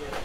[0.00, 0.16] you.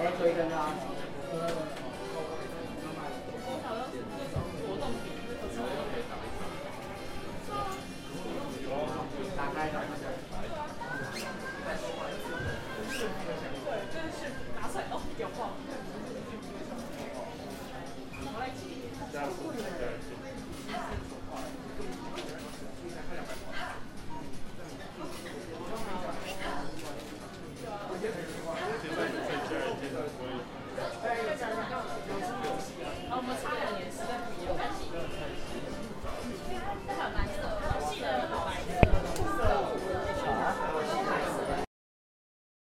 [0.00, 0.72] 我要追着他
[1.32, 1.79] 我